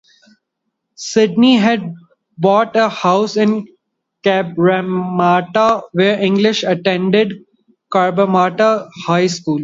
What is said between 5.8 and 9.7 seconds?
where English attended Cabramatta High School.